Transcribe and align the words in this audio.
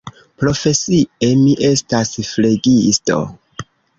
Profesie 0.43 1.29
mi 1.41 1.51
estas 1.69 2.11
flegisto. 2.31 3.21